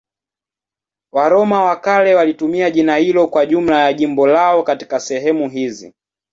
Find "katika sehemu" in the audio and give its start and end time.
4.63-5.49